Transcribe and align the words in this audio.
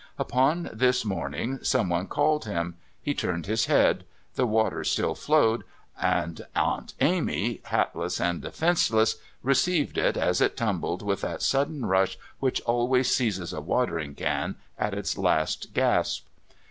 Upon 0.17 0.71
this 0.73 1.05
morning 1.05 1.59
someone 1.63 2.07
called 2.07 2.45
him; 2.45 2.75
he 3.03 3.13
turned 3.13 3.45
his 3.45 3.65
head; 3.67 4.03
the 4.33 4.47
water 4.47 4.83
still 4.83 5.13
flowed, 5.13 5.63
and 6.01 6.41
Aunt 6.55 6.95
Amy, 6.99 7.61
hatless 7.67 8.19
and 8.19 8.41
defenceless, 8.41 9.17
received 9.43 9.99
it 9.99 10.17
as 10.17 10.41
it 10.41 10.57
tumbled 10.57 11.03
with 11.03 11.21
that 11.21 11.43
sudden 11.43 11.85
rush 11.85 12.17
which 12.39 12.61
always 12.61 13.15
seizes 13.15 13.53
a 13.53 13.61
watering 13.61 14.15
can 14.15 14.55
at 14.79 14.95
its 14.95 15.19
last 15.19 15.71
gasp. 15.71 16.25